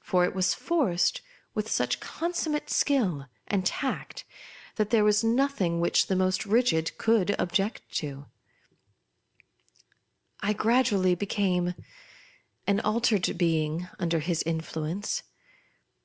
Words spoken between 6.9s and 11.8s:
could object to. I gradually became